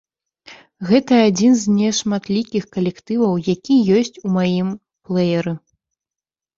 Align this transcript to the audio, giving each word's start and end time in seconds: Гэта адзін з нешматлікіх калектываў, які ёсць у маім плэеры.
Гэта 0.91 1.13
адзін 1.27 1.53
з 1.65 1.75
нешматлікіх 1.75 2.63
калектываў, 2.79 3.33
які 3.55 3.81
ёсць 4.01 4.13
у 4.25 4.35
маім 4.41 4.77
плэеры. 5.05 5.59